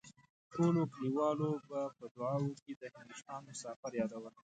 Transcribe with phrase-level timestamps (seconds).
[0.53, 4.33] ټولو کليوالو به په دعاوو کې د هندوستان مسافر يادول.